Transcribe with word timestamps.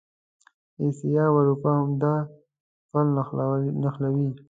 اسیا 0.81 1.23
او 1.29 1.35
اروپا 1.41 1.71
همدا 1.81 2.13
پل 2.91 3.05
نښلوي. 3.83 4.27